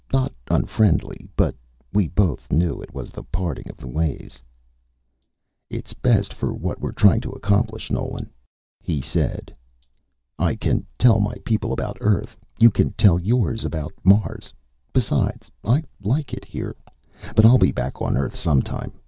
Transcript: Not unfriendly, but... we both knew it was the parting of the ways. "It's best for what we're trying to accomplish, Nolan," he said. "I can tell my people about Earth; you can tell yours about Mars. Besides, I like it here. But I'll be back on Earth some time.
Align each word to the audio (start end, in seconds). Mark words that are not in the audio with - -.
Not 0.11 0.33
unfriendly, 0.49 1.27
but... 1.35 1.53
we 1.93 2.07
both 2.07 2.51
knew 2.51 2.81
it 2.81 2.91
was 2.91 3.11
the 3.11 3.21
parting 3.21 3.69
of 3.69 3.77
the 3.77 3.87
ways. 3.87 4.41
"It's 5.69 5.93
best 5.93 6.33
for 6.33 6.55
what 6.55 6.81
we're 6.81 6.91
trying 6.91 7.21
to 7.21 7.29
accomplish, 7.33 7.91
Nolan," 7.91 8.31
he 8.81 8.99
said. 8.99 9.55
"I 10.39 10.55
can 10.55 10.87
tell 10.97 11.19
my 11.19 11.35
people 11.45 11.71
about 11.71 11.99
Earth; 12.01 12.35
you 12.57 12.71
can 12.71 12.93
tell 12.93 13.19
yours 13.19 13.63
about 13.63 13.93
Mars. 14.03 14.51
Besides, 14.91 15.51
I 15.63 15.83
like 16.01 16.33
it 16.33 16.45
here. 16.45 16.75
But 17.35 17.45
I'll 17.45 17.59
be 17.59 17.71
back 17.71 18.01
on 18.01 18.17
Earth 18.17 18.35
some 18.35 18.63
time. 18.63 18.93